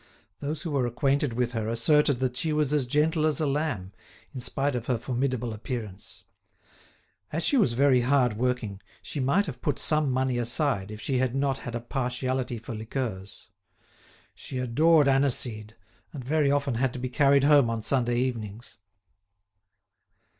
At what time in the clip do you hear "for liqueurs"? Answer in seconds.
12.57-13.49